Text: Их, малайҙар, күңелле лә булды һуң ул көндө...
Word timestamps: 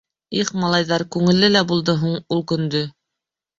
Их, 0.37 0.47
малайҙар, 0.63 1.05
күңелле 1.17 1.51
лә 1.53 1.63
булды 1.73 1.97
һуң 2.01 2.19
ул 2.37 2.45
көндө... 2.55 2.85